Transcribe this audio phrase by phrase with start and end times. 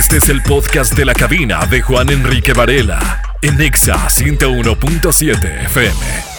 [0.00, 6.29] Este es el podcast de la cabina de Juan Enrique Varela en Exa 101.7 FM.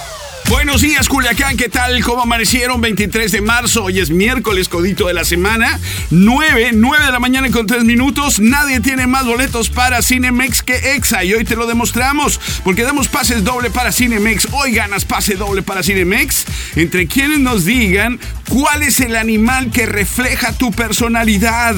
[0.52, 1.56] Buenos días, Culiacán.
[1.56, 2.04] ¿Qué tal?
[2.04, 2.82] ¿Cómo amanecieron?
[2.82, 3.86] 23 de marzo.
[3.86, 5.80] Hoy es miércoles, codito de la semana.
[6.10, 8.42] 9, 9 de la mañana con 3 minutos.
[8.42, 11.24] Nadie tiene más boletos para Cinemex que Exa.
[11.24, 14.50] Y hoy te lo demostramos porque damos pases doble para Cinemex.
[14.52, 16.44] Hoy ganas pase doble para Cinemex.
[16.76, 21.76] Entre quienes nos digan cuál es el animal que refleja tu personalidad.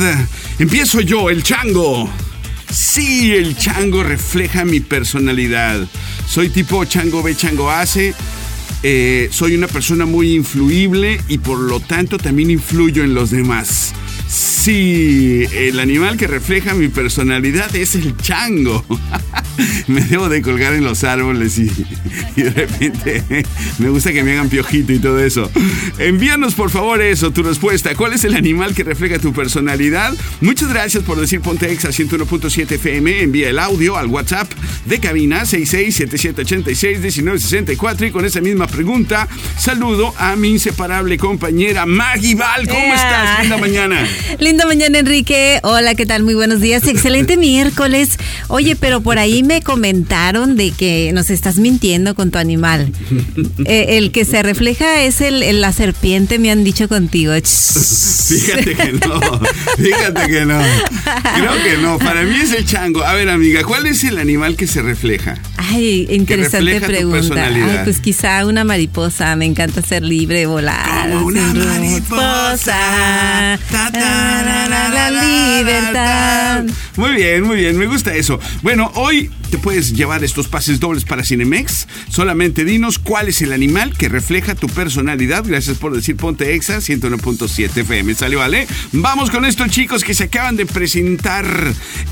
[0.58, 2.10] Empiezo yo, el chango.
[2.72, 5.88] Sí, el chango refleja mi personalidad.
[6.28, 8.16] Soy tipo chango ve, chango hace.
[8.86, 13.94] Eh, soy una persona muy influible y por lo tanto también influyo en los demás.
[14.28, 18.84] Sí, el animal que refleja mi personalidad es el chango.
[19.88, 21.70] me debo de colgar en los árboles y,
[22.36, 23.24] de repente
[23.80, 25.50] me gusta que me hagan piojito y todo eso.
[26.00, 27.94] Envíanos por favor eso, tu respuesta.
[27.96, 30.14] ¿Cuál es el animal que refleja tu personalidad?
[30.42, 33.22] Muchas gracias por decir Ponte Exa 101.7 FM.
[33.22, 34.50] Envía el audio al WhatsApp
[34.86, 39.28] de cabina 6677861964 y con esa misma pregunta
[39.58, 42.68] saludo a mi inseparable compañera Maggie Val.
[42.68, 43.40] ¿Cómo estás?
[43.42, 44.08] Linda mañana.
[44.40, 45.60] Linda mañana, Enrique.
[45.64, 46.24] Hola, ¿qué tal?
[46.24, 46.88] Muy buenos días.
[46.88, 48.18] Excelente miércoles.
[48.48, 52.92] Oye, pero por ahí me comentaron de que nos estás mintiendo con tu animal.
[53.66, 57.34] Eh, el que se refleja es el, la serpiente, me han dicho contigo.
[57.44, 59.20] Fíjate que no.
[59.78, 60.62] Fíjate que no.
[61.36, 62.00] Creo que no.
[62.00, 63.04] Para mí es el chango.
[63.04, 65.38] A ver, amiga, ¿cuál es el animal que se refleja?
[65.58, 67.48] Ay, interesante pregunta.
[67.48, 69.36] Ay, pues quizá una mariposa.
[69.36, 71.10] Me encanta ser libre, volar.
[71.10, 73.60] Como una mariposa.
[74.90, 76.66] La libertad.
[76.96, 77.78] Muy bien, muy bien.
[77.78, 78.40] Me gusta eso.
[78.62, 81.88] Bueno, hoy te puedes llevar estos pases dobles para Cinemex.
[82.10, 85.44] Solamente dinos cuál es el animal que refleja tu personalidad.
[85.46, 88.14] Gracias por decir Ponte Exa 101.7 FM.
[88.16, 88.68] ¿Sale, vale?
[88.92, 91.46] Vamos con estos chicos que se acaban de presentar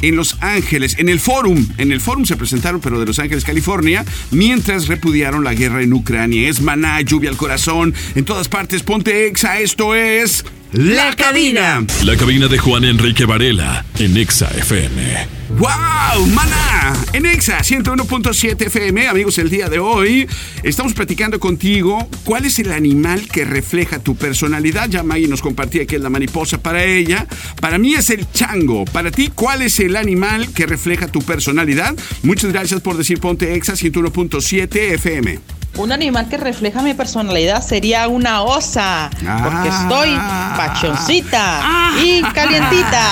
[0.02, 1.68] en Los Ángeles, en el Forum.
[1.78, 5.94] En el Forum se presentaron, pero de Los Ángeles, California, mientras repudiaron la guerra en
[5.94, 6.50] Ucrania.
[6.50, 7.94] Es maná, lluvia al corazón.
[8.16, 9.60] En todas partes, Ponte Exa.
[9.60, 10.44] Esto es.
[10.74, 11.86] La cabina.
[12.06, 15.28] La cabina de Juan Enrique Varela en Exa FM.
[15.58, 16.28] ¡Wow!
[16.28, 16.94] ¡Mana!
[17.12, 20.30] En Exa 101.7 FM, amigos, el día de hoy
[20.64, 24.88] estamos platicando contigo cuál es el animal que refleja tu personalidad.
[24.88, 27.28] Ya Maggie nos compartía que es la mariposa para ella.
[27.60, 28.86] Para mí es el chango.
[28.86, 31.94] Para ti, ¿cuál es el animal que refleja tu personalidad?
[32.24, 35.61] Muchas gracias por decir Ponte Exa 101.7 FM.
[35.78, 39.80] Un animal que refleja mi personalidad sería una osa, porque Ah.
[39.82, 40.16] estoy
[40.58, 41.62] pachoncita
[42.04, 43.04] y calientita.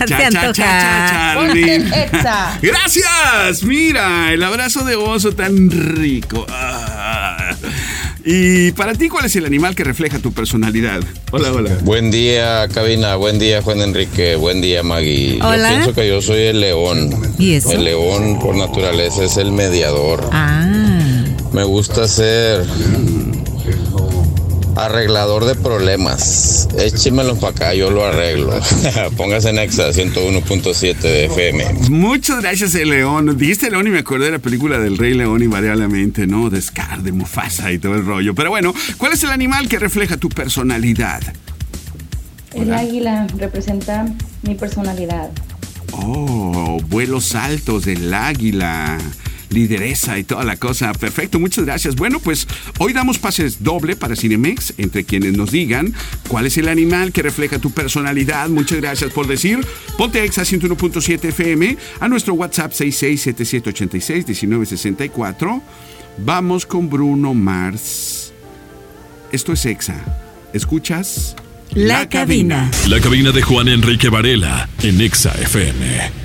[0.00, 0.52] Te Cha, cha, antoja.
[0.52, 2.02] cha, cha, Ponte Charlie.
[2.04, 2.58] Exa.
[2.62, 3.62] Gracias.
[3.62, 6.46] Mira, el abrazo de oso tan rico.
[6.48, 7.50] Ah.
[8.24, 11.00] Y para ti, ¿cuál es el animal que refleja tu personalidad?
[11.32, 11.70] Hola, hola.
[11.82, 13.16] Buen día, cabina.
[13.16, 14.36] Buen día, Juan Enrique.
[14.36, 15.40] Buen día, Maggie.
[15.42, 15.70] Hola.
[15.70, 17.10] Yo pienso que yo soy el león.
[17.38, 17.72] ¿Y eso?
[17.72, 20.30] El león, por naturaleza, es el mediador.
[20.32, 20.81] Ah.
[21.52, 22.64] Me gusta ser
[24.76, 26.68] arreglador de problemas.
[26.78, 28.58] Échemelo para acá, yo lo arreglo.
[29.16, 31.90] Póngase en Exa 101.7 de FM.
[31.90, 33.36] Muchas gracias, el león.
[33.36, 36.50] Dijiste león y me acordé de la película del Rey León invariablemente, ¿no?
[36.50, 38.34] De Scar, de Mufasa y todo el rollo.
[38.34, 41.20] Pero bueno, ¿cuál es el animal que refleja tu personalidad?
[42.54, 44.06] El águila representa
[44.42, 45.30] mi personalidad.
[45.92, 48.98] Oh, vuelos altos del águila.
[49.52, 50.92] Lideresa y toda la cosa.
[50.92, 51.94] Perfecto, muchas gracias.
[51.96, 52.46] Bueno, pues
[52.78, 55.94] hoy damos pases doble para Cinemex entre quienes nos digan
[56.28, 58.48] cuál es el animal que refleja tu personalidad.
[58.48, 59.60] Muchas gracias por decir.
[59.96, 65.62] Ponte Exa 101.7 FM a nuestro WhatsApp 6677861964.
[66.18, 68.32] Vamos con Bruno Mars.
[69.30, 69.94] Esto es Exa.
[70.52, 71.36] ¿Escuchas?
[71.74, 72.70] La cabina.
[72.88, 76.21] La cabina de Juan Enrique Varela en Exa FM.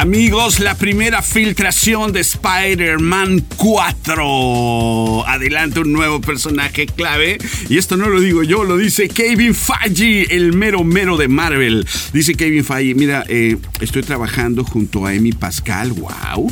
[0.00, 5.28] Amigos, la primera filtración de Spider-Man 4.
[5.28, 7.36] Adelante un nuevo personaje clave.
[7.68, 11.86] Y esto no lo digo yo, lo dice Kevin Feige, el mero mero de Marvel.
[12.14, 15.92] Dice Kevin Feige, mira, eh, estoy trabajando junto a Amy Pascal.
[15.92, 16.50] Wow.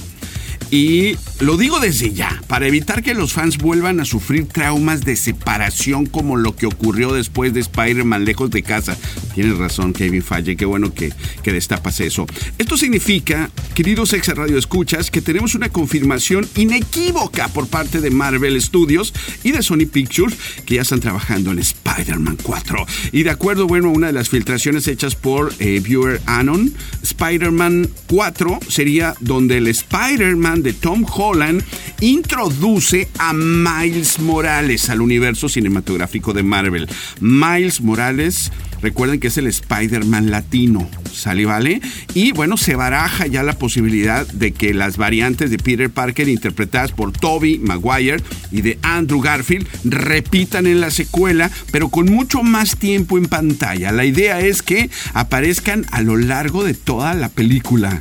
[0.70, 5.17] Y lo digo desde ya, para evitar que los fans vuelvan a sufrir traumas de
[5.17, 8.97] separación como lo que ocurrió después de Spider-Man lejos de casa.
[9.35, 11.12] Tienes razón, Kevin Falle, qué bueno que,
[11.43, 12.26] que destapas eso.
[12.59, 18.61] Esto significa, queridos ex radio escuchas, que tenemos una confirmación inequívoca por parte de Marvel
[18.61, 20.37] Studios y de Sony Pictures
[20.67, 21.78] que ya están trabajando en Spider-Man.
[21.99, 22.87] Spider-Man 4.
[23.12, 26.73] Y de acuerdo, bueno, a una de las filtraciones hechas por eh, Viewer Anon,
[27.03, 31.62] Spider-Man 4 sería donde el Spider-Man de Tom Holland
[32.00, 36.89] introduce a Miles Morales al universo cinematográfico de Marvel.
[37.21, 41.81] Miles Morales Recuerden que es el Spider-Man latino, ¿sale vale?
[42.15, 46.93] Y bueno, se baraja ya la posibilidad de que las variantes de Peter Parker interpretadas
[46.93, 52.77] por Toby Maguire y de Andrew Garfield repitan en la secuela, pero con mucho más
[52.77, 53.93] tiempo en pantalla.
[53.93, 58.01] La idea es que aparezcan a lo largo de toda la película.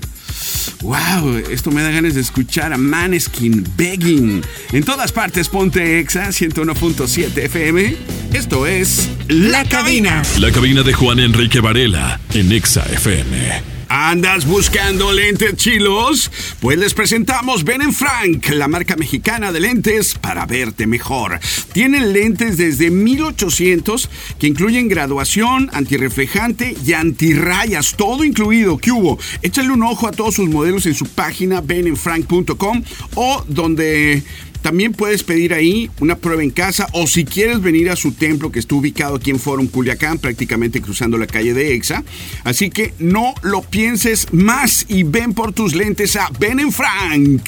[0.81, 4.41] Wow, esto me da ganas de escuchar a Maneskin Begging.
[4.71, 7.95] En todas partes, ponte Exa 101.7 FM.
[8.33, 10.21] Esto es La Cabina.
[10.39, 13.76] La cabina de Juan Enrique Varela en Exa FM.
[13.89, 16.29] ¿Andas buscando lentes chilos?
[16.59, 21.39] Pues les presentamos Ben Frank, la marca mexicana de lentes para verte mejor.
[21.71, 28.77] Tienen lentes desde 1800 que incluyen graduación, antirreflejante y antirrayas, todo incluido.
[28.77, 29.19] ¿Qué hubo?
[29.41, 32.83] Échale un ojo a todos sus modelos en su página benenfrank.com
[33.15, 34.23] o donde
[34.67, 38.51] también puedes pedir ahí una prueba en casa o si quieres venir a su templo
[38.51, 42.03] que está ubicado aquí en Forum Culiacán, prácticamente cruzando la calle de Exa.
[42.43, 47.43] Así que no lo pienses más y ven por tus lentes a Ben en Frank.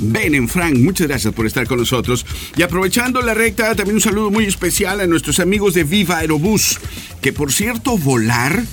[0.00, 2.26] Ben en Frank, muchas gracias por estar con nosotros.
[2.56, 6.80] Y aprovechando la recta, también un saludo muy especial a nuestros amigos de Viva Aerobús,
[7.20, 8.64] que por cierto, volar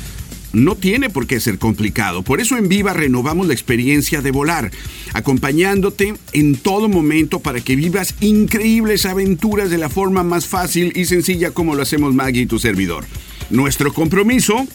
[0.53, 2.23] no tiene por qué ser complicado.
[2.23, 4.71] Por eso en Viva renovamos la experiencia de volar,
[5.13, 11.05] acompañándote en todo momento para que vivas increíbles aventuras de la forma más fácil y
[11.05, 13.05] sencilla como lo hacemos Maggie y tu servidor.
[13.49, 14.67] Nuestro compromiso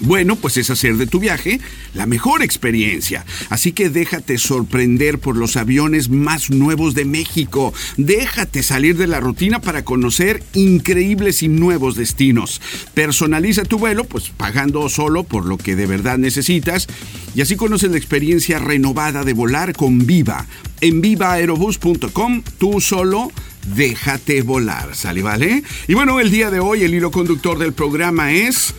[0.00, 1.60] bueno, pues es hacer de tu viaje
[1.94, 3.24] la mejor experiencia.
[3.48, 7.72] Así que déjate sorprender por los aviones más nuevos de México.
[7.96, 12.60] Déjate salir de la rutina para conocer increíbles y nuevos destinos.
[12.94, 16.86] Personaliza tu vuelo, pues pagando solo por lo que de verdad necesitas.
[17.34, 20.46] Y así conoces la experiencia renovada de volar con Viva.
[20.80, 23.32] En vivaaerobus.com, tú solo
[23.74, 25.62] déjate volar, ¿sale vale?
[25.88, 28.74] Y bueno, el día de hoy el hilo conductor del programa es...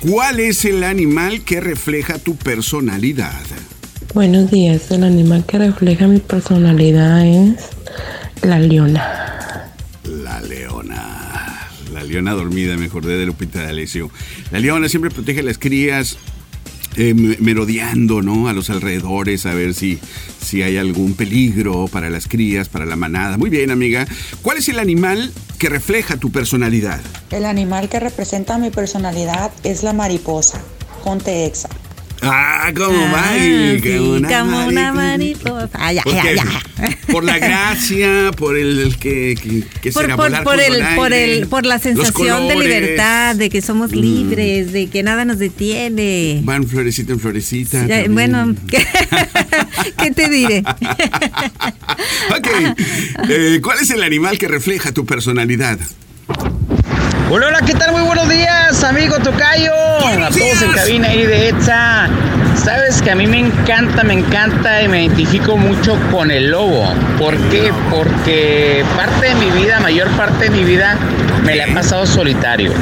[0.00, 3.42] ¿Cuál es el animal que refleja tu personalidad?
[4.14, 7.70] Buenos días, el animal que refleja mi personalidad es
[8.42, 9.72] la leona.
[10.04, 11.68] La leona.
[11.92, 14.08] La leona dormida, me acordé de Lupita D'Alessio.
[14.52, 16.16] La leona siempre protege a las crías,
[16.98, 18.48] eh, merodeando ¿no?
[18.48, 20.00] a los alrededores a ver si,
[20.44, 23.38] si hay algún peligro para las crías, para la manada.
[23.38, 24.04] Muy bien, amiga.
[24.42, 27.00] ¿Cuál es el animal que refleja tu personalidad?
[27.30, 30.60] El animal que representa mi personalidad es la mariposa.
[31.04, 31.68] Ponte exa.
[32.20, 35.50] Ah, como Ah, Maggie, sí, como una como una mariposa.
[35.52, 35.78] mariposa.
[35.80, 36.36] Ah, ya, ¿Por ya, qué?
[36.36, 36.44] ya.
[37.12, 40.84] Por la gracia, por el, el que, que, que Por, será por, volar por el,
[40.94, 45.38] por, el, por la sensación de libertad, de que somos libres, de que nada nos
[45.38, 46.40] detiene.
[46.44, 47.86] Van florecita en florecita.
[48.10, 48.86] Bueno, ¿qué,
[49.98, 50.62] qué te diré?
[52.30, 52.48] ok.
[53.28, 55.78] Eh, ¿Cuál es el animal que refleja tu personalidad?
[57.30, 57.92] Hola, hola, ¿qué tal?
[57.92, 59.74] Muy buenos días, amigo Tocayo.
[59.74, 60.74] A todos en días.
[60.74, 62.08] cabina ahí de ETSA.
[62.62, 66.92] Sabes que a mí me encanta, me encanta y me identifico mucho con el lobo.
[67.18, 67.72] ¿Por qué?
[67.90, 70.96] Porque parte de mi vida, mayor parte de mi vida,
[71.44, 72.72] me la he pasado solitario.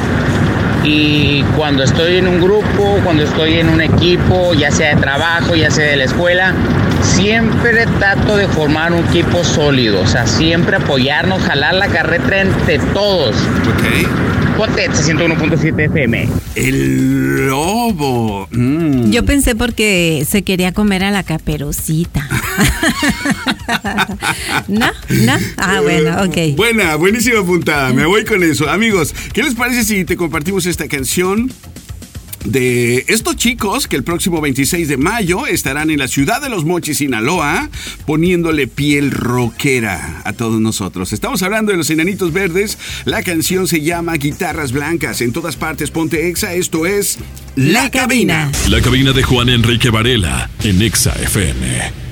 [0.83, 5.55] Y cuando estoy en un grupo, cuando estoy en un equipo, ya sea de trabajo,
[5.55, 6.53] ya sea de la escuela,
[7.01, 10.01] siempre trato de formar un equipo sólido.
[10.01, 13.35] O sea, siempre apoyarnos, jalar la carreta entre todos.
[13.35, 14.36] Ok.
[14.57, 16.27] Ponte ETSA 101.7 FM.
[16.55, 18.47] El lobo.
[18.49, 19.11] Mm.
[19.11, 22.27] Yo pensé porque se quería comer a la caperucita.
[24.67, 24.87] ¿No?
[25.09, 25.33] ¿No?
[25.57, 26.55] Ah, bueno, ok.
[26.55, 27.93] Buena, buenísima puntada.
[27.93, 28.67] Me voy con eso.
[28.67, 31.51] Amigos, ¿qué les parece si te compartimos esta canción?
[32.47, 36.63] De estos chicos que el próximo 26 de mayo estarán en la ciudad de Los
[36.63, 37.69] Mochis, Sinaloa,
[38.05, 41.11] poniéndole piel rockera a todos nosotros.
[41.11, 42.77] Estamos hablando de los enanitos verdes.
[43.03, 45.19] La canción se llama Guitarras Blancas.
[45.19, 46.53] En todas partes, ponte exa.
[46.53, 47.17] Esto es
[47.57, 48.49] La Cabina.
[48.69, 52.06] La cabina de Juan Enrique Varela en Exa FM.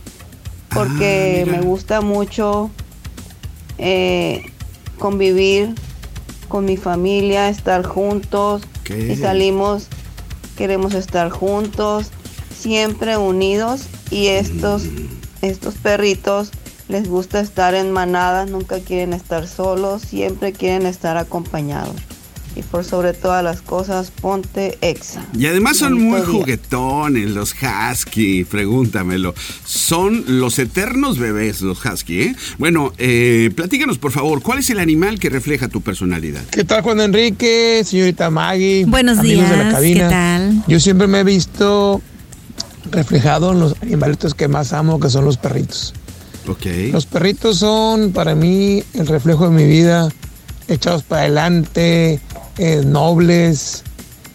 [0.73, 2.71] porque Ah, me gusta mucho
[3.77, 4.51] eh,
[4.99, 5.75] convivir
[6.47, 9.87] con mi familia, estar juntos, Y salimos,
[10.55, 12.11] queremos estar juntos,
[12.57, 13.87] siempre unidos.
[14.11, 14.83] Y estos,
[15.41, 16.51] estos perritos
[16.87, 21.95] les gusta estar en manada, nunca quieren estar solos, siempre quieren estar acompañados.
[22.57, 25.23] Y por sobre todas las cosas, ponte exa.
[25.37, 26.29] Y además son Bonito muy día.
[26.29, 29.35] juguetones los husky, pregúntamelo.
[29.63, 32.35] Son los eternos bebés los husky, ¿eh?
[32.57, 36.41] Bueno, eh, platícanos por favor, ¿cuál es el animal que refleja tu personalidad?
[36.49, 38.85] ¿Qué tal Juan Enrique, señorita Maggie?
[38.85, 40.03] Buenos amigos de días, la cabina?
[40.07, 40.63] ¿qué tal?
[40.67, 42.01] Yo siempre me he visto
[42.89, 45.93] reflejado en los animalitos que más amo, que son los perritos.
[46.47, 46.65] Ok.
[46.91, 50.09] Los perritos son para mí el reflejo de mi vida,
[50.69, 52.19] echados para adelante,
[52.57, 53.83] eh, nobles,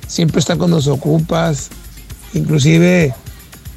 [0.07, 1.69] siempre están cuando se ocupas,
[2.35, 3.15] inclusive,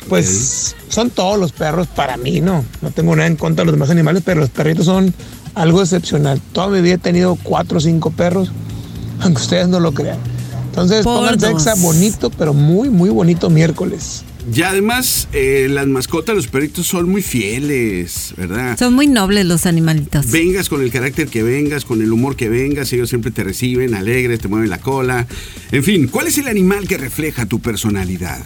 [0.09, 2.63] pues son todos los perros para mí, ¿no?
[2.81, 5.13] No tengo nada en contra de los demás animales, pero los perritos son
[5.55, 6.41] algo excepcional.
[6.51, 8.51] Toda mi vida he tenido cuatro o cinco perros,
[9.21, 10.19] aunque ustedes no lo crean.
[10.67, 14.23] Entonces, Por pónganse exa bonito, pero muy, muy bonito miércoles.
[14.53, 18.77] Y además, eh, las mascotas, los perritos son muy fieles, ¿verdad?
[18.77, 20.31] Son muy nobles los animalitos.
[20.31, 23.95] Vengas con el carácter que vengas, con el humor que vengas, ellos siempre te reciben,
[23.95, 25.25] alegres, te mueven la cola.
[25.71, 28.39] En fin, ¿cuál es el animal que refleja tu personalidad?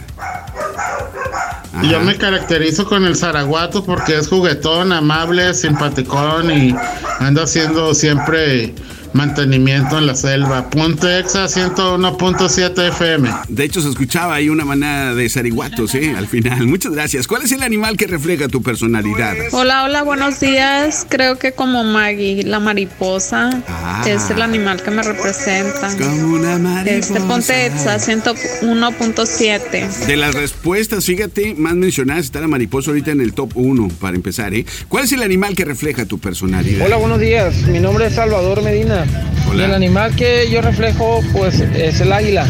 [1.89, 6.75] Yo me caracterizo con el zaraguato porque es juguetón, amable, simpaticón y
[7.19, 8.73] anda haciendo siempre
[9.13, 10.69] mantenimiento en la selva.
[10.69, 13.29] Punto Exa 101.7 FM.
[13.47, 16.13] De hecho, se escuchaba ahí una manada de zariguatos, ¿eh?
[16.17, 16.67] Al final.
[16.67, 17.27] Muchas gracias.
[17.27, 19.35] ¿Cuál es el animal que refleja tu personalidad?
[19.51, 21.05] Hola, hola, buenos días.
[21.09, 24.03] Creo que como Maggie, la mariposa Ah.
[24.07, 25.89] es el animal que me representa.
[25.97, 26.95] Como una mariposa.
[26.97, 30.05] Este Ponte Exa 101.7.
[30.07, 34.15] De las respuestas, fíjate, más mencionadas está la mariposa ahorita en el top 1, para
[34.15, 34.65] empezar, ¿eh?
[34.87, 36.85] ¿Cuál es el animal que refleja tu personalidad?
[36.85, 37.55] Hola, buenos días.
[37.67, 39.05] Mi nombre es Salvador Medina.
[39.49, 39.61] Hola.
[39.61, 42.45] Y el animal que yo reflejo, pues, es el águila.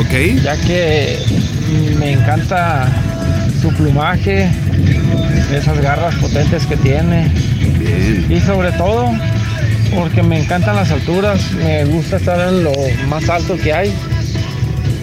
[0.00, 0.42] Ok.
[0.42, 1.18] Ya que
[1.98, 2.88] me encanta
[3.60, 4.48] su plumaje,
[5.54, 7.30] esas garras potentes que tiene.
[8.28, 9.10] Y sobre todo,
[9.94, 12.72] porque me encantan las alturas, me gusta estar en lo
[13.08, 13.92] más alto que hay.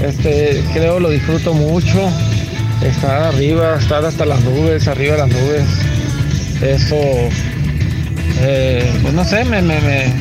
[0.02, 2.10] Este, creo lo disfruto mucho.
[2.84, 5.64] Estar arriba, estar hasta las nubes, arriba de las nubes.
[6.62, 6.96] Eso,
[8.42, 10.14] eh, pues no sé, me, me, me,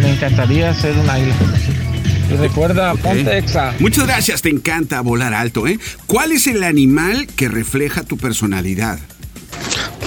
[0.00, 1.34] me encantaría ser un águila.
[2.30, 3.74] Y recuerda, ponte exa.
[3.78, 5.78] Muchas gracias, te encanta volar alto, ¿eh?
[6.06, 8.98] ¿Cuál es el animal que refleja tu personalidad?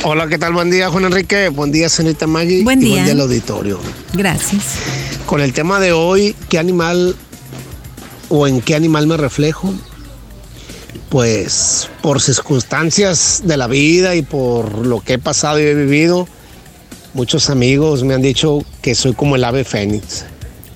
[0.03, 0.53] Hola, ¿qué tal?
[0.53, 1.49] Buen día, Juan Enrique.
[1.49, 2.63] Buen día, señorita Maggie.
[2.63, 2.93] Buen y día.
[2.93, 3.79] buen día al auditorio.
[4.13, 4.75] Gracias.
[5.25, 7.15] Con el tema de hoy, ¿qué animal
[8.29, 9.73] o en qué animal me reflejo?
[11.09, 16.27] Pues por circunstancias de la vida y por lo que he pasado y he vivido,
[17.15, 20.25] muchos amigos me han dicho que soy como el ave fénix.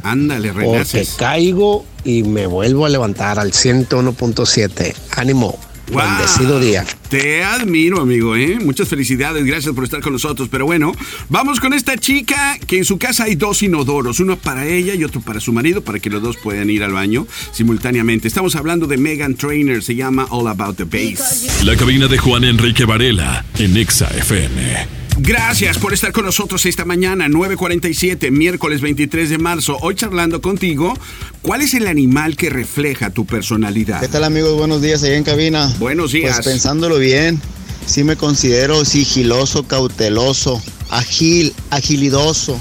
[0.02, 1.16] Ándale, Porque renaces.
[1.20, 4.96] caigo y me vuelvo a levantar al 101.7.
[5.12, 5.60] Ánimo.
[5.92, 6.08] ¡Guau!
[6.08, 6.86] Bendecido día.
[7.10, 8.60] Te admiro, amigo, ¿eh?
[8.64, 10.48] Muchas felicidades, gracias por estar con nosotros.
[10.50, 10.94] Pero bueno,
[11.30, 15.04] vamos con esta chica que en su casa hay dos inodoros, uno para ella y
[15.04, 18.28] otro para su marido, para que los dos puedan ir al baño simultáneamente.
[18.28, 21.64] Estamos hablando de Megan Trainer, se llama All About the Bass.
[21.66, 24.99] La cabina de Juan Enrique Varela en Exa FM.
[25.22, 29.78] Gracias por estar con nosotros esta mañana, 9.47, miércoles 23 de marzo.
[29.82, 30.98] Hoy charlando contigo,
[31.42, 34.00] ¿cuál es el animal que refleja tu personalidad?
[34.00, 34.58] ¿Qué tal amigos?
[34.58, 35.74] Buenos días allá en cabina.
[35.78, 36.36] Buenos días.
[36.36, 37.42] Pues pensándolo bien,
[37.86, 42.58] sí me considero sigiloso, cauteloso, agil, agilidoso,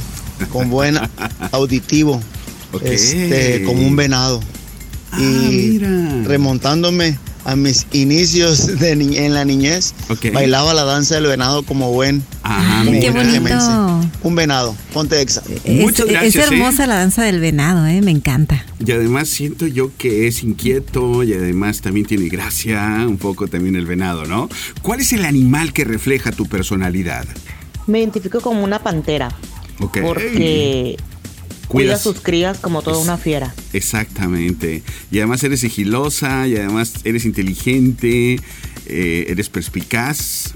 [0.50, 0.98] con buen
[1.52, 2.20] auditivo,
[2.82, 4.42] este, como un venado.
[5.12, 5.78] Ah, y
[6.24, 7.18] remontándome
[7.49, 9.95] a mis inicios de ni- en la niñez,
[10.35, 13.33] bailaba la danza del venado como buen, Ajá, como Qué buen bonito.
[13.33, 14.09] gemense.
[14.23, 15.43] Un venado, ponte exa.
[15.67, 18.02] Muchas es, gracias, Es hermosa la danza del venado, ¿eh?
[18.02, 18.64] Me encanta.
[18.85, 23.76] Y además siento yo que es inquieto y además también tiene gracia, un poco también
[23.76, 24.49] el venado, ¿no?
[24.83, 27.25] ¿Cuál es el animal que refleja tu personalidad?
[27.87, 29.28] Me identifico como una pantera
[29.81, 30.00] Ok.
[30.02, 30.97] porque
[31.68, 33.54] cuida a sus crías como toda Es- una fiera.
[33.72, 34.82] Exactamente.
[35.10, 38.40] Y además eres sigilosa y además eres inteligente,
[38.87, 40.54] eh, eres perspicaz.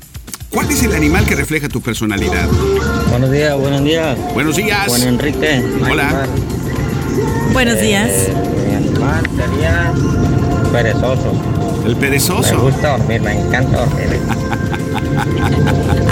[0.50, 2.46] ¿Cuál es el animal que refleja tu personalidad?
[3.10, 4.18] Buenos días, buenos días.
[4.34, 4.86] Buenos días.
[4.88, 5.62] Juan Enrique.
[5.90, 6.26] Hola.
[7.52, 8.10] Buenos días.
[8.68, 9.92] Mi animal sería
[10.72, 11.32] perezoso.
[11.86, 12.54] El perezoso.
[12.54, 14.08] Me gusta dormir, me encanta dormir.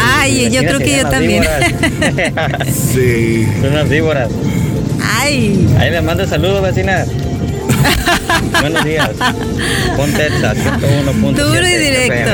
[0.03, 1.45] Ay, yo creo que yo también.
[2.95, 3.47] sí.
[3.61, 4.31] Son unas víboras.
[5.03, 5.69] Ay.
[5.79, 7.05] Ahí me manda saludos, vecina.
[8.61, 9.11] Buenos días.
[9.97, 12.31] Ponte Exa, 101.7 Duro y directo.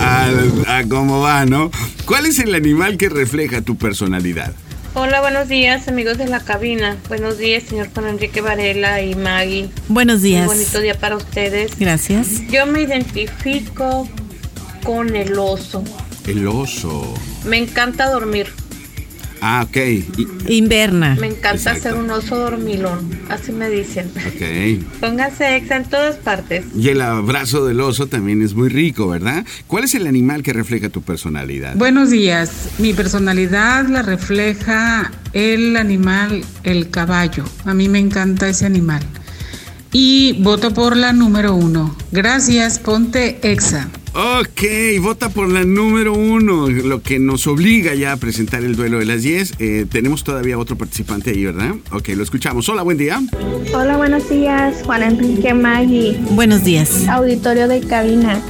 [0.00, 1.70] A, a cómo va, ¿no?
[2.04, 4.52] ¿Cuál es el animal que refleja tu personalidad?
[4.96, 6.96] Hola, buenos días, amigos de la cabina.
[7.08, 9.68] Buenos días, señor Juan Enrique Varela y Maggie.
[9.88, 10.42] Buenos días.
[10.42, 11.76] Un bonito día para ustedes.
[11.78, 12.46] Gracias.
[12.48, 14.08] Yo me identifico
[14.84, 15.82] con el oso.
[16.28, 17.12] El oso.
[17.44, 18.46] Me encanta dormir.
[19.46, 19.76] Ah, ok.
[19.76, 21.16] Y- Inverna.
[21.20, 21.82] Me encanta Exacto.
[21.82, 23.10] ser un oso dormilón.
[23.28, 24.10] Así me dicen.
[24.16, 25.00] ok.
[25.00, 26.64] Póngase exa en todas partes.
[26.74, 29.44] Y el abrazo del oso también es muy rico, ¿verdad?
[29.66, 31.76] ¿Cuál es el animal que refleja tu personalidad?
[31.76, 32.70] Buenos días.
[32.78, 37.44] Mi personalidad la refleja el animal, el caballo.
[37.66, 39.02] A mí me encanta ese animal.
[39.92, 41.94] Y voto por la número uno.
[42.12, 43.88] Gracias, ponte exa.
[44.16, 44.62] Ok,
[45.00, 49.06] vota por la número uno, lo que nos obliga ya a presentar el duelo de
[49.06, 49.54] las 10.
[49.58, 51.74] Eh, tenemos todavía otro participante ahí, ¿verdad?
[51.90, 52.68] Ok, lo escuchamos.
[52.68, 53.20] Hola, buen día.
[53.74, 56.16] Hola, buenos días, Juan Enrique Maggi.
[56.30, 57.08] Buenos días.
[57.08, 58.40] Auditorio de cabina.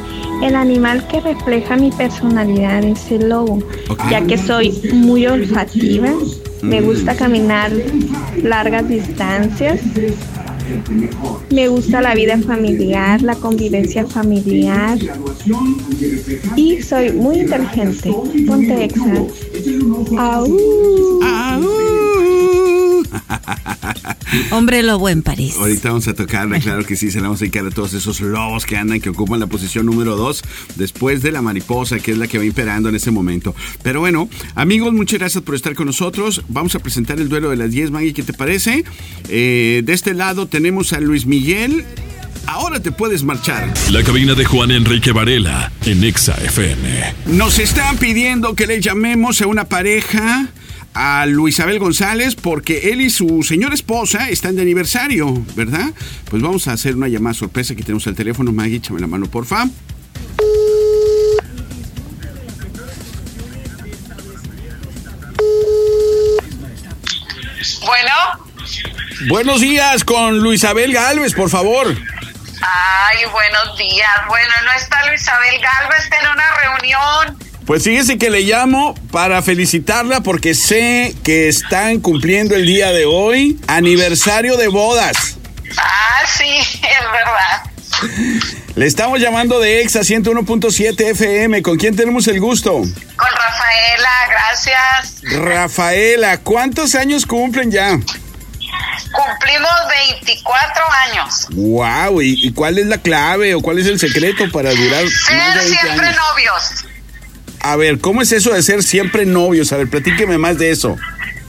[0.42, 3.66] El animal que refleja mi personalidad es el lobo,
[4.10, 6.12] ya que soy muy olfativa,
[6.60, 7.72] me gusta caminar
[8.42, 9.80] largas distancias,
[11.50, 14.98] me gusta la vida familiar, la convivencia familiar
[16.56, 18.12] y soy muy inteligente.
[18.46, 19.24] Ponte exa.
[24.50, 25.54] Hombre lobo en París.
[25.58, 28.20] Ahorita vamos a tocarla, claro que sí, se la vamos a dedicar a todos esos
[28.20, 30.42] lobos que andan, que ocupan la posición número 2
[30.76, 33.54] después de la mariposa, que es la que va imperando en ese momento.
[33.82, 36.42] Pero bueno, amigos, muchas gracias por estar con nosotros.
[36.48, 38.84] Vamos a presentar el duelo de las 10, Maggie, ¿qué te parece?
[39.28, 41.84] Eh, de este lado tenemos a Luis Miguel.
[42.46, 43.72] Ahora te puedes marchar.
[43.90, 47.14] La cabina de Juan Enrique Varela en Exa FM.
[47.26, 50.48] Nos están pidiendo que le llamemos a una pareja
[50.94, 55.90] a Luisabel González porque él y su señora esposa están de aniversario, ¿verdad?
[56.30, 58.52] Pues vamos a hacer una llamada sorpresa que tenemos al teléfono.
[58.52, 59.66] Maggie, échame la mano, porfa.
[67.80, 68.12] Bueno,
[69.28, 71.86] Buenos días con Luisabel Galvez, por favor.
[71.86, 74.10] ay, buenos días.
[74.28, 77.43] Bueno, no está Luisabel Galvez, está en una reunión.
[77.66, 83.06] Pues fíjese que le llamo para felicitarla porque sé que están cumpliendo el día de
[83.06, 85.36] hoy aniversario de bodas.
[85.78, 87.62] Ah, sí, es verdad.
[88.74, 91.62] Le estamos llamando de EXA 101.7 FM.
[91.62, 92.72] ¿Con quién tenemos el gusto?
[92.72, 95.22] Con Rafaela, gracias.
[95.22, 97.98] Rafaela, ¿cuántos años cumplen ya?
[99.12, 99.70] Cumplimos
[100.18, 101.46] 24 años.
[101.52, 105.36] Wow, ¿y, cuál es la clave o cuál es el secreto para durar más Ser
[105.36, 106.16] de 20 siempre años?
[106.16, 106.84] novios.
[107.64, 109.72] A ver, ¿cómo es eso de ser siempre novios?
[109.72, 110.98] A ver, platíqueme más de eso.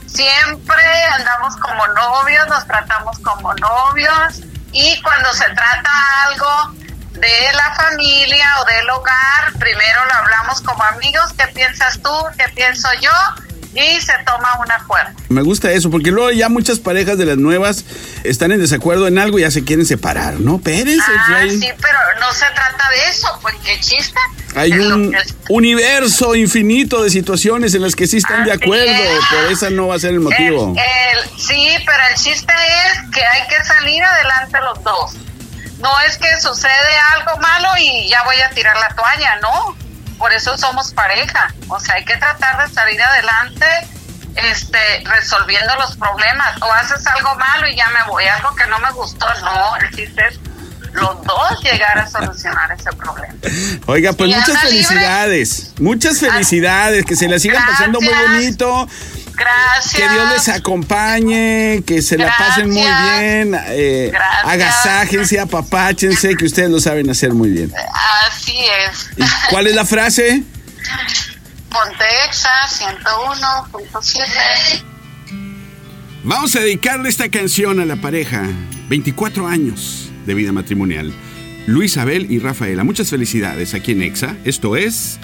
[0.06, 4.40] Siempre andamos como novios, nos tratamos como novios
[4.72, 5.90] y cuando se trata
[6.26, 6.74] algo
[7.12, 12.10] de la familia o del hogar, primero lo hablamos como amigos, ¿qué piensas tú?
[12.38, 13.10] ¿Qué pienso yo?
[13.76, 15.10] Y se toma un acuerdo.
[15.28, 17.84] Me gusta eso, porque luego ya muchas parejas de las nuevas
[18.24, 20.56] están en desacuerdo en algo y ya se quieren separar, ¿no?
[20.56, 23.28] Espérense, Ah, hay, sí, pero no se trata de eso,
[23.64, 24.18] qué chiste.
[24.54, 25.18] hay un que
[25.50, 29.24] universo infinito de situaciones en las que sí están de acuerdo, es.
[29.26, 30.74] por esa no va a ser el motivo.
[30.76, 32.52] El- el- sí, pero el chiste
[32.86, 35.12] es que hay que salir adelante los dos.
[35.80, 36.70] No es que sucede
[37.14, 39.76] algo malo y ya voy a tirar la toalla, no.
[40.18, 41.52] Por eso somos pareja.
[41.68, 43.66] O sea, hay que tratar de salir adelante
[44.36, 46.60] este, resolviendo los problemas.
[46.62, 49.26] O haces algo malo y ya me voy, algo que no me gustó.
[49.42, 50.38] No, el chiste es
[50.96, 53.34] los dos llegar a solucionar ese problema.
[53.86, 54.68] Oiga, pues ¿Y muchas libre?
[54.68, 58.88] felicidades, muchas felicidades, que se la sigan pasando muy bonito.
[59.36, 59.94] Gracias.
[59.94, 64.44] Que Dios les acompañe, que se la pasen muy bien, eh, Gracias.
[64.44, 67.72] agasájense, apapáchense, que ustedes lo saben hacer muy bien.
[68.26, 68.56] Así
[68.88, 69.10] es.
[69.16, 70.42] ¿Y cuál es la frase?
[71.70, 74.82] Pontexa 101.7.
[76.24, 78.42] Vamos a dedicarle esta canción a la pareja.
[78.88, 81.12] 24 años de vida matrimonial.
[81.66, 82.84] Luis Abel y Rafaela.
[82.84, 84.36] Muchas felicidades aquí en Exa.
[84.44, 85.18] Esto es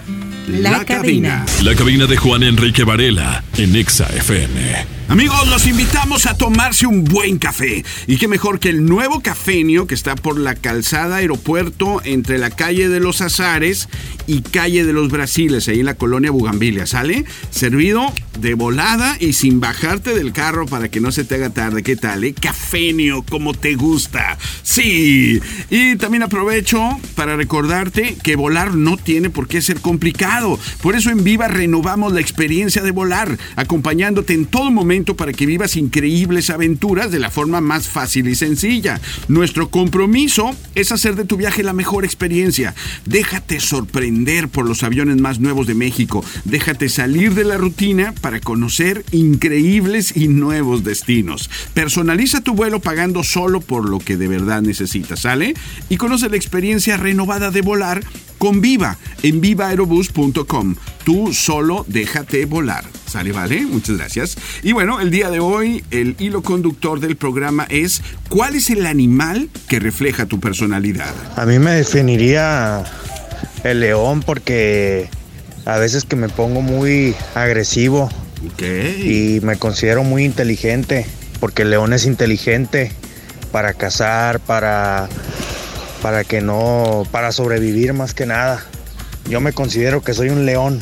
[0.48, 1.44] La Cabina.
[1.62, 5.01] La cabina de Juan Enrique Varela en Exa FM.
[5.12, 7.84] Amigos, los invitamos a tomarse un buen café.
[8.06, 12.48] Y qué mejor que el nuevo cafenio que está por la calzada aeropuerto entre la
[12.48, 13.90] calle de los Azares
[14.26, 16.86] y calle de los Brasiles, ahí en la colonia Bugambilia.
[16.86, 17.26] ¿Sale?
[17.50, 21.82] Servido de volada y sin bajarte del carro para que no se te haga tarde.
[21.82, 22.24] ¿Qué tal?
[22.24, 22.32] Eh?
[22.32, 24.38] Cafenio, como te gusta.
[24.62, 25.42] Sí.
[25.68, 30.58] Y también aprovecho para recordarte que volar no tiene por qué ser complicado.
[30.80, 35.46] Por eso en Viva renovamos la experiencia de volar, acompañándote en todo momento para que
[35.46, 39.00] vivas increíbles aventuras de la forma más fácil y sencilla.
[39.28, 42.74] Nuestro compromiso es hacer de tu viaje la mejor experiencia.
[43.04, 46.24] Déjate sorprender por los aviones más nuevos de México.
[46.44, 51.50] Déjate salir de la rutina para conocer increíbles y nuevos destinos.
[51.74, 55.54] Personaliza tu vuelo pagando solo por lo que de verdad necesitas, ¿sale?
[55.88, 58.02] Y conoce la experiencia renovada de volar
[58.42, 60.74] con Viva en vivaerobus.com.
[61.04, 62.84] Tú solo déjate volar.
[63.06, 63.64] ¿Sale, vale?
[63.66, 64.36] Muchas gracias.
[64.64, 68.86] Y bueno, el día de hoy el hilo conductor del programa es ¿cuál es el
[68.86, 71.14] animal que refleja tu personalidad?
[71.36, 72.82] A mí me definiría
[73.62, 75.08] el león porque
[75.64, 78.10] a veces que me pongo muy agresivo
[78.68, 81.06] y me considero muy inteligente
[81.38, 82.90] porque el león es inteligente
[83.52, 85.08] para cazar, para
[86.02, 88.62] para que no para sobrevivir más que nada.
[89.30, 90.80] Yo me considero que soy un león.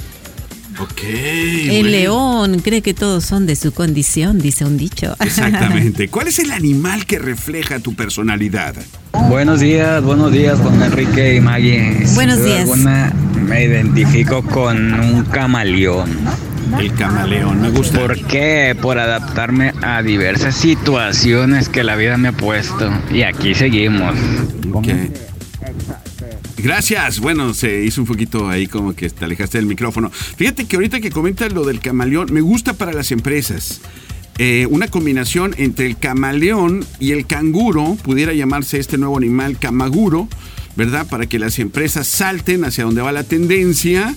[0.78, 1.02] Ok.
[1.02, 5.14] El león cree que todos son de su condición, dice un dicho.
[5.20, 6.08] Exactamente.
[6.08, 8.74] ¿Cuál es el animal que refleja tu personalidad?
[9.28, 12.06] Buenos días, buenos días, Juan Enrique y Maggie.
[12.14, 12.60] Buenos Sin duda días.
[12.60, 16.08] alguna, me identifico con un camaleón.
[16.78, 17.98] El camaleón, me gusta.
[17.98, 18.76] ¿Por qué?
[18.80, 22.90] Por adaptarme a diversas situaciones que la vida me ha puesto.
[23.12, 24.14] Y aquí seguimos.
[26.58, 27.20] Gracias.
[27.20, 30.10] Bueno, se hizo un poquito ahí como que te alejaste del micrófono.
[30.10, 33.80] Fíjate que ahorita que comentas lo del camaleón, me gusta para las empresas.
[34.38, 40.28] Eh, una combinación entre el camaleón y el canguro, pudiera llamarse este nuevo animal camaguro,
[40.76, 41.06] ¿verdad?
[41.06, 44.14] Para que las empresas salten hacia donde va la tendencia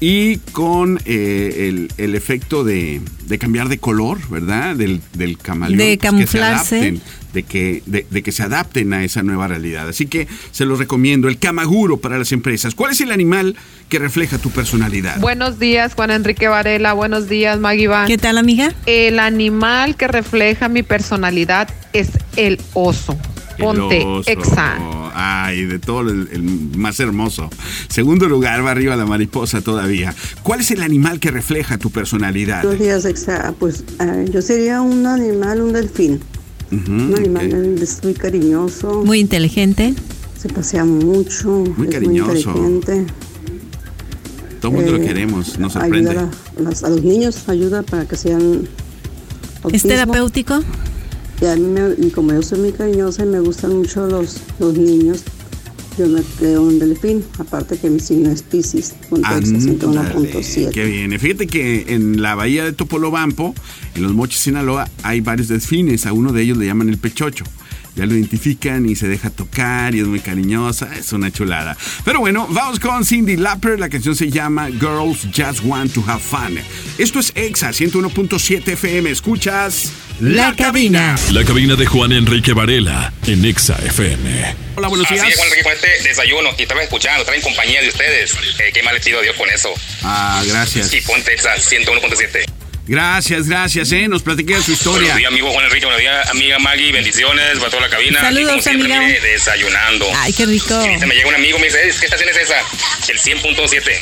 [0.00, 4.76] y con eh, el, el efecto de, de cambiar de color, ¿verdad?
[4.76, 5.78] Del, del camaleón.
[5.78, 7.00] De pues, que se adapten,
[7.32, 9.88] de que, de, de que se adapten a esa nueva realidad.
[9.88, 11.28] Así que se los recomiendo.
[11.28, 12.74] El camaguro para las empresas.
[12.74, 13.56] ¿Cuál es el animal
[13.88, 15.18] que refleja tu personalidad?
[15.20, 16.92] Buenos días, Juan Enrique Varela.
[16.92, 18.06] Buenos días, Maggie Van.
[18.06, 18.74] ¿Qué tal, amiga?
[18.84, 23.16] El animal que refleja mi personalidad es el oso.
[23.58, 24.30] Ponte El oso.
[24.30, 24.76] exa.
[25.18, 26.42] Ay, de todo el, el
[26.76, 27.48] más hermoso.
[27.88, 30.14] Segundo lugar, va arriba la mariposa todavía.
[30.42, 32.62] ¿Cuál es el animal que refleja tu personalidad?
[32.62, 33.54] Buenos días, Exa.
[33.58, 36.20] Pues eh, yo sería un animal, un delfín.
[36.70, 39.02] Un animal es muy cariñoso.
[39.04, 39.94] Muy inteligente.
[40.38, 41.64] Se pasea mucho.
[41.76, 42.50] Muy es cariñoso.
[42.50, 43.12] Muy inteligente.
[44.60, 46.84] Todo el mundo lo Eh, queremos, nos ayuda sorprende.
[46.84, 48.68] a, los niños, ayuda para que sean.
[49.72, 50.60] ¿Es terapéutico?
[51.40, 54.38] Y, a mí me- y como yo soy muy cariñosa y me gustan mucho los,
[54.58, 55.22] los niños,
[55.98, 57.24] yo me creo un delfín.
[57.38, 60.70] Aparte que mi signo es Pisces, con Texas Ándale, 101.7.
[60.70, 61.18] Qué bien.
[61.18, 63.54] Fíjate que en la bahía de Topolobampo,
[63.94, 66.06] en los Mochis, Sinaloa, hay varios delfines.
[66.06, 67.44] A uno de ellos le llaman el pechocho.
[67.96, 70.90] Ya lo identifican y se deja tocar y es muy cariñosa.
[70.98, 71.76] Es una chulada.
[72.04, 73.80] Pero bueno, vamos con Cindy Lauper.
[73.80, 76.58] La canción se llama Girls Just Want to Have Fun.
[76.98, 79.10] Esto es EXA 101.7 FM.
[79.10, 81.16] Escuchas La cabina.
[81.32, 84.66] La cabina de Juan Enrique Varela en Exa FM.
[84.76, 87.80] Hola, buenos Así es, Juan Enrique, con este desayuno y estaba escuchando, estaba en compañía
[87.80, 88.34] de ustedes.
[88.58, 89.72] Eh, qué mal le pido a Dios con eso.
[90.02, 90.92] Ah, gracias.
[90.92, 92.55] Y ponte esa 101.7.
[92.86, 94.06] Gracias, gracias, ¿eh?
[94.06, 95.00] Nos platiqué su historia.
[95.14, 95.86] Buenos días, amigo Juan Enrique.
[95.86, 96.92] Buenos días, amiga Maggie.
[96.92, 98.20] Bendiciones para toda la cabina.
[98.20, 99.00] Saludos, siempre, amiga.
[99.00, 100.06] mire, desayunando.
[100.16, 100.68] Ay, qué rico.
[100.70, 102.54] Y ahorita me llega un amigo y me dice, "Eh, ¿qué estación es esa?
[103.08, 104.00] El 100.7.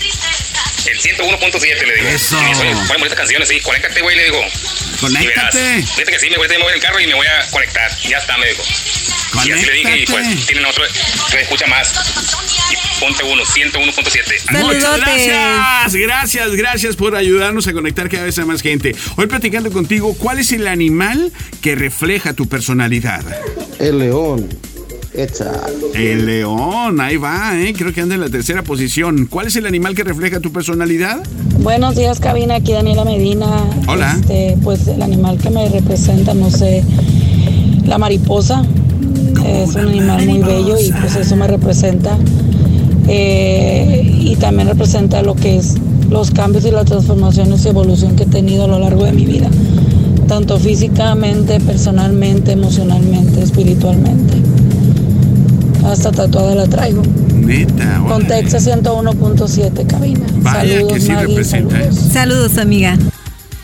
[0.87, 2.09] El 101.7, le digo.
[2.09, 2.39] Eso.
[2.39, 3.61] Y me dice, "Oye, ponen bonitas canciones, sí.
[3.61, 4.45] Conéctate, güey, le digo.
[5.01, 5.25] Conéctate.
[5.25, 5.91] Y verás.
[5.91, 7.91] Fíjate que sí, me voy a mover el carro y me voy a conectar.
[8.03, 8.63] Ya está, me dijo.
[9.45, 10.85] Y así le dije, y pues tienen otro
[11.31, 11.93] que escucha más.
[12.71, 14.51] Y ponte uno, 101.7.
[14.51, 18.95] Muchas gracias, gracias, gracias por ayudarnos a conectar cada vez a más gente.
[19.17, 23.25] Hoy platicando contigo, ¿cuál es el animal que refleja tu personalidad?
[23.81, 24.49] El león.
[25.17, 25.53] Echa.
[25.95, 27.73] El león, ahí va, ¿eh?
[27.73, 29.27] creo que anda en la tercera posición.
[29.31, 31.23] ¿Cuál es el animal que refleja tu personalidad?
[31.61, 32.57] Buenos días, cabina.
[32.57, 33.47] Aquí Daniela Medina.
[33.87, 34.17] Hola.
[34.21, 36.83] Este, pues el animal que me representa, no sé,
[37.87, 38.65] la mariposa.
[39.47, 42.19] Es un animal muy bello y pues eso me representa.
[43.07, 45.77] Eh, y también representa lo que es
[46.11, 49.27] los cambios y las transformaciones y evolución que he tenido a lo largo de mi
[49.27, 49.49] vida.
[50.27, 54.43] Tanto físicamente, personalmente, emocionalmente, espiritualmente.
[55.85, 57.03] Hasta tatuada la traigo.
[57.35, 58.27] Neta, Con.
[58.27, 60.27] Texas 101.7 cabina.
[60.37, 61.77] Vaya saludos, que sí Maggie, representa.
[61.79, 61.83] ¿eh?
[61.93, 62.13] saludos.
[62.13, 62.99] Saludos, amiga.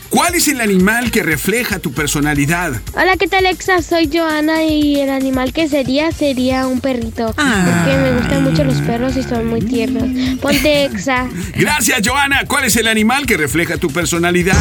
[0.09, 2.73] ¿Cuál es el animal que refleja tu personalidad?
[2.93, 3.81] Hola, ¿qué tal, Exa?
[3.81, 7.27] Soy Joana y el animal que sería sería un perrito.
[7.27, 10.03] Porque me gustan mucho los perros y son muy tiernos.
[10.41, 11.27] Ponte Exa.
[11.55, 12.41] Gracias, Joana.
[12.45, 14.57] ¿Cuál es el animal que refleja tu personalidad?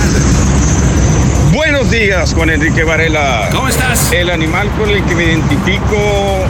[1.52, 3.48] Buenos días, Juan Enrique Varela.
[3.52, 4.12] ¿Cómo estás?
[4.12, 6.44] El animal con el que me identifico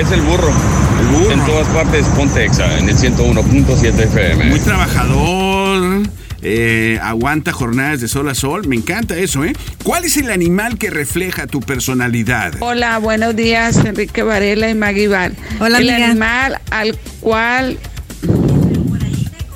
[0.00, 0.52] es el burro.
[1.00, 1.32] El burro.
[1.32, 4.44] En todas partes, Pontexa, en el 101.7 FM.
[4.46, 6.02] Muy trabajador,
[6.42, 8.66] eh, aguanta jornadas de sol a sol.
[8.68, 9.52] Me encanta eso, ¿eh?
[9.82, 12.54] ¿Cuál es el animal que refleja tu personalidad?
[12.60, 15.34] Hola, buenos días, Enrique Varela y Maggie Val.
[15.58, 16.10] Hola, El amiga.
[16.10, 17.78] animal al cual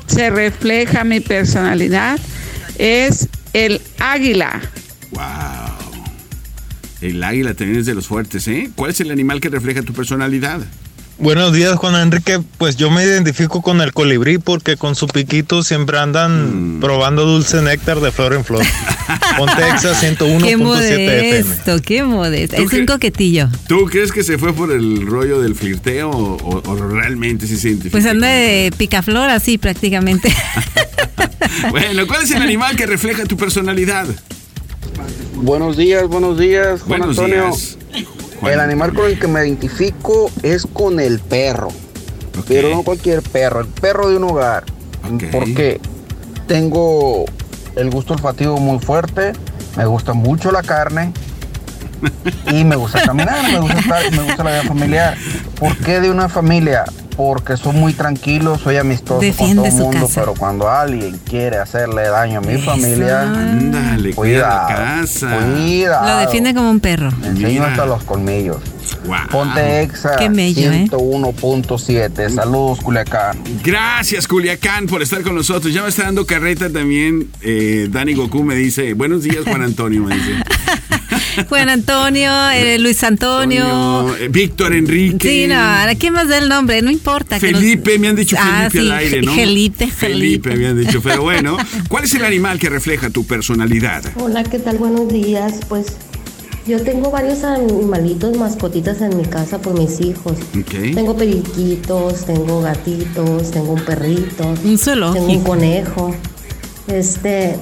[0.06, 2.18] se refleja mi personalidad
[2.78, 4.60] es el águila.
[5.12, 5.22] Wow.
[7.02, 8.70] El águila también es de los fuertes, ¿eh?
[8.76, 10.60] ¿Cuál es el animal que refleja tu personalidad?
[11.18, 12.40] Buenos días, Juan Enrique.
[12.58, 16.02] Pues yo me identifico con el colibrí porque con su piquito siempre Mm.
[16.02, 18.64] andan probando dulce néctar de flor en flor.
[19.36, 21.42] Ponte Exa Qué 101.7 FM.
[21.44, 22.56] modesto, qué modesto.
[22.56, 22.80] ¿Tú Es qué?
[22.80, 23.48] un coquetillo.
[23.68, 27.56] ¿Tú crees que se fue por el rollo del flirteo o, o- o realmente sí
[27.56, 27.92] se identifica?
[27.92, 30.32] Pues anda de picaflor así prácticamente.
[31.70, 34.06] Bueno, ¿cuál es el animal que refleja tu personalidad?
[35.42, 37.44] Buenos días, buenos días, Juan Buenos Antonio.
[37.46, 37.78] días.
[38.42, 41.68] El animal con el que me identifico es con el perro.
[42.48, 44.64] Pero no cualquier perro, el perro de un hogar.
[45.30, 45.80] Porque
[46.46, 47.24] tengo
[47.76, 49.32] el gusto olfativo muy fuerte,
[49.76, 51.12] me gusta mucho la carne
[52.50, 55.16] y me gusta caminar, me gusta, estar- me gusta la vida familiar.
[55.58, 56.84] ¿Por qué de una familia?
[57.16, 60.20] Porque soy muy tranquilo, soy amistoso Defiende con todo su el mundo, casa.
[60.20, 65.38] pero cuando alguien quiere hacerle daño a mi familia, Ándale, cuida la cuidado, casa.
[65.54, 66.08] cuidado.
[66.08, 67.10] Lo defiende como un perro.
[67.20, 68.58] Me enseño hasta los colmillos.
[69.06, 69.16] Wow.
[69.30, 70.86] Ponte Exa Qué mello, ¿eh?
[70.90, 72.30] 101.7.
[72.34, 73.38] Saludos, Culiacán.
[73.62, 75.72] Gracias, Culiacán, por estar con nosotros.
[75.72, 77.28] Ya me está dando carreta también.
[77.42, 80.32] eh, Dani Goku me dice, buenos días, Juan Antonio, me dice.
[81.48, 83.64] Juan Antonio, eh, Luis Antonio.
[83.66, 85.28] No, eh, Víctor Enrique.
[85.28, 86.82] Sí, no, ¿a quién más da el nombre?
[86.82, 87.38] No importa.
[87.38, 89.34] que nos- Felipe, me han dicho Ah, Felipe sí, al aire, ¿no?
[89.34, 91.00] Felipe, Felipe, me han dicho.
[91.02, 91.56] Pero bueno,
[91.88, 94.04] ¿cuál es el animal que refleja tu personalidad?
[94.16, 94.78] Hola, ¿qué tal?
[94.78, 95.54] Buenos días.
[95.68, 95.86] Pues
[96.66, 100.34] yo tengo varios animalitos, mascotitas en mi casa por mis hijos.
[100.58, 100.94] Ok.
[100.94, 105.26] Tengo periquitos, tengo gatitos, tengo un perrito, Un zoológico.
[105.26, 106.14] tengo un conejo.
[106.88, 107.56] Este,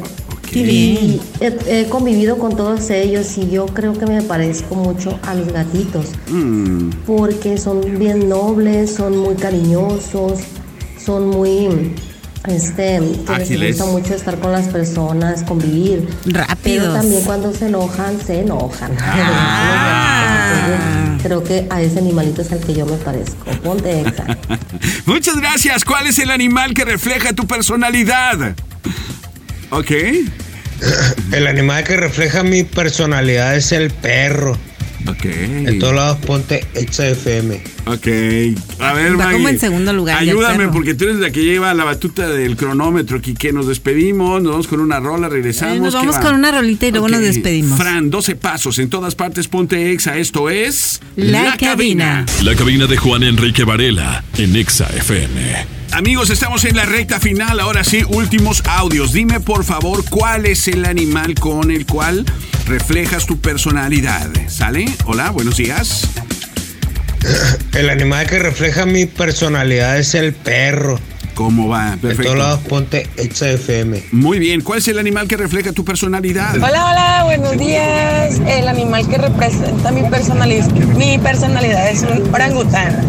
[0.50, 1.20] Qué y bien.
[1.66, 5.52] he, he convivido con todos ellos y yo creo que me parezco mucho a los
[5.52, 10.40] gatitos Mm, porque son bien nobles, son muy cariñosos,
[11.04, 11.94] son muy
[12.48, 13.00] este
[13.46, 16.08] que les gusta mucho estar con las personas, convivir.
[16.24, 16.94] Pero Rápidos.
[16.94, 18.92] también cuando se enojan, se enojan.
[19.00, 21.16] Ah.
[21.22, 23.44] Creo que a ese animalito es al que yo me parezco.
[23.62, 24.38] Ponte exa.
[25.06, 25.84] Muchas gracias.
[25.84, 28.54] ¿Cuál es el animal que refleja tu personalidad?
[29.70, 29.92] Ok.
[31.33, 34.56] El animal que refleja mi personalidad es el perro.
[35.06, 35.24] Ok.
[35.24, 37.60] En todos lados ponte Exa FM.
[37.86, 38.06] Ok.
[38.80, 41.72] A ver, Va Maggie, como en segundo lugar Ayúdame porque tú eres la que lleva
[41.74, 43.34] la batuta del cronómetro aquí.
[43.34, 45.76] Que nos despedimos, nos vamos con una rola, regresamos.
[45.76, 46.20] Eh, nos ¿qué vamos va?
[46.20, 47.78] con una rolita y luego nos despedimos.
[47.78, 50.16] Fran, 12 pasos en todas partes, ponte exa.
[50.18, 52.26] Esto es La cabina.
[52.42, 55.80] La cabina de Juan Enrique Varela en Exa FM.
[55.92, 57.58] Amigos, estamos en la recta final.
[57.58, 59.12] Ahora sí, últimos audios.
[59.12, 62.24] Dime por favor cuál es el animal con el cual
[62.70, 64.30] reflejas tu personalidad.
[64.46, 64.87] ¿Sale?
[65.04, 66.09] Hola, buenos días.
[67.74, 71.00] El animal que refleja mi personalidad es el perro.
[71.35, 71.96] ¿Cómo va?
[72.00, 72.22] Perfecto.
[72.24, 74.04] todos lados ponte Exa FM.
[74.12, 74.61] Muy bien.
[74.61, 76.54] ¿Cuál es el animal que refleja tu personalidad?
[76.56, 78.40] Hola, hola, buenos días.
[78.46, 83.00] El animal que representa mi personalidad, mi personalidad es un orangután.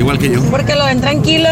[0.00, 0.42] Igual que yo.
[0.44, 1.48] Porque lo ven tranquilo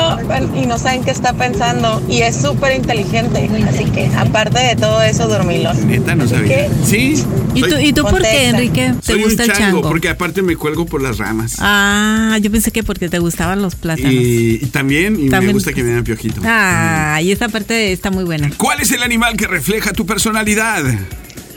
[0.57, 3.47] y no saben qué está pensando y es súper inteligente.
[3.69, 5.75] Así que, aparte de todo eso, dormilo.
[5.75, 6.67] Neta, no sabía.
[6.83, 7.23] ¿Sí?
[7.55, 8.95] ¿Y tú, ¿y tú por qué, Enrique?
[9.05, 9.89] ¿Te Soy gusta un el chango, chango?
[9.91, 11.57] porque aparte me cuelgo por las ramas.
[11.59, 14.15] Ah, yo pensé que porque te gustaban los plátanos.
[14.15, 16.41] Y, y también, y me gusta que me den piojito.
[16.43, 18.51] Ah, y esa parte está muy buena.
[18.57, 20.85] ¿Cuál es el animal que refleja tu personalidad?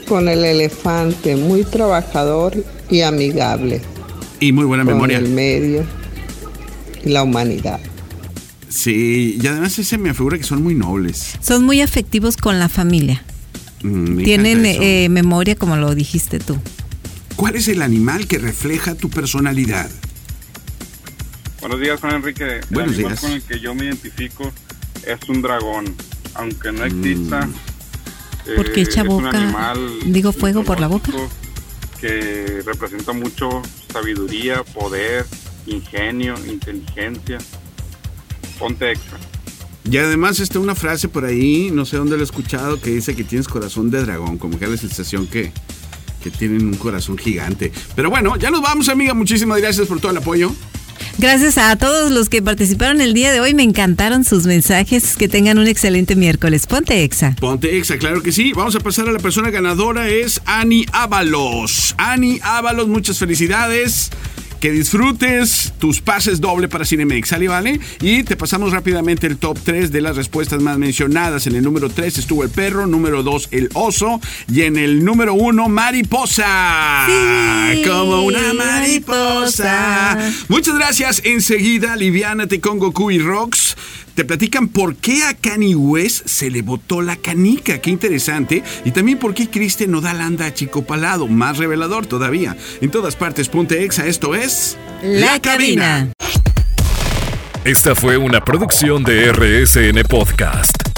[0.06, 2.52] Con el elefante, muy trabajador
[2.90, 3.80] y amigable.
[4.40, 5.16] Y muy buena con memoria.
[5.16, 6.01] el medio
[7.04, 7.80] la humanidad.
[8.68, 11.34] Sí, y además ese me figura que son muy nobles.
[11.42, 13.22] Son muy afectivos con la familia.
[13.82, 16.56] Mm, Tienen eh, memoria, como lo dijiste tú.
[17.36, 19.90] ¿Cuál es el animal que refleja tu personalidad?
[21.60, 22.60] Buenos días, Juan Enrique.
[22.70, 23.20] Buenos el animal días.
[23.20, 24.50] con el que yo me identifico
[25.06, 25.94] es un dragón.
[26.34, 27.48] Aunque no exista.
[28.46, 31.12] eh, Porque echa es un boca, animal digo fuego por la boca.
[32.00, 33.62] que representa mucho
[33.92, 35.26] sabiduría, poder,
[35.66, 37.38] ingenio, inteligencia.
[38.58, 39.18] Ponte extra.
[39.90, 43.16] Y además está una frase por ahí, no sé dónde lo he escuchado, que dice
[43.16, 45.52] que tienes corazón de dragón, como que da la sensación que,
[46.22, 47.72] que tienen un corazón gigante.
[47.96, 49.12] Pero bueno, ya nos vamos, amiga.
[49.12, 50.52] Muchísimas gracias por todo el apoyo.
[51.18, 53.54] Gracias a todos los que participaron el día de hoy.
[53.54, 55.16] Me encantaron sus mensajes.
[55.16, 56.66] Que tengan un excelente miércoles.
[56.66, 57.36] Ponte Exa.
[57.38, 58.52] Ponte exa, claro que sí.
[58.52, 61.94] Vamos a pasar a la persona ganadora, es Ani Ábalos.
[61.98, 64.10] Ani Ábalos, muchas felicidades.
[64.62, 67.80] Que disfrutes tus pases doble para Cinemex, ¿sale, vale?
[68.00, 71.48] Y te pasamos rápidamente el top 3 de las respuestas más mencionadas.
[71.48, 75.34] En el número 3 estuvo el perro, número 2 el oso y en el número
[75.34, 77.08] 1 mariposa.
[77.84, 80.32] Como una mariposa.
[80.46, 81.22] Muchas gracias.
[81.24, 83.74] Enseguida, Liviánate con Goku y Rox
[84.14, 87.78] te platican por qué a Kanye West se le botó la canica.
[87.78, 88.62] Qué interesante.
[88.84, 91.28] Y también por qué Kristen Nodal anda achicopalado.
[91.28, 92.56] Más revelador todavía.
[92.80, 94.06] En todas partes, ponte exa.
[94.06, 94.76] Esto es.
[95.02, 96.12] La, cabina.
[97.64, 100.91] Esta fue una producción de RSN Podcast.